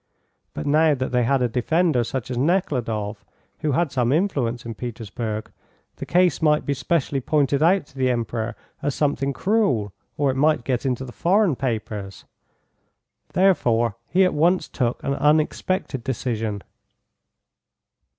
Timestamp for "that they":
0.95-1.21